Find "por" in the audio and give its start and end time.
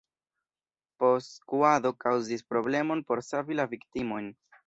3.11-3.23